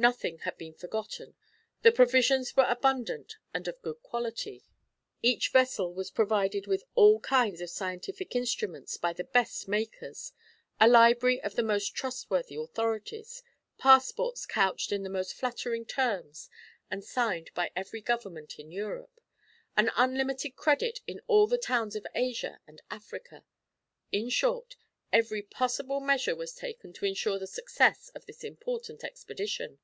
[0.00, 1.34] Nothing had been forgotten,
[1.82, 4.62] the provisions were abundant and of good quality;
[5.22, 10.32] each vessel was provided with all kinds of scientific instruments by the best makers,
[10.78, 13.42] a library of the most trustworthy authorities,
[13.76, 16.48] passports couched in the most flattering terms
[16.88, 19.20] and signed by every government in Europe,
[19.76, 23.44] and unlimited credit in all the towns of Asia and Africa.
[24.12, 24.76] In short,
[25.12, 29.80] every possible measure was taken to ensure the success of this important expedition.